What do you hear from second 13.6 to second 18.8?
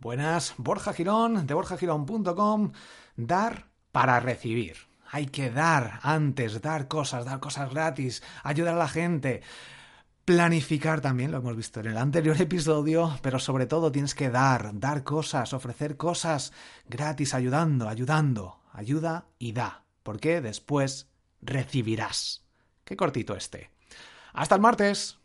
todo tienes que dar, dar cosas, ofrecer cosas gratis, ayudando, ayudando,